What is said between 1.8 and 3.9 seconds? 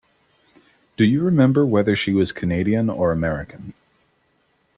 she was Canadian or American?